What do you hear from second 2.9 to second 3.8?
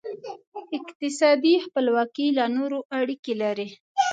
اړیکې لري.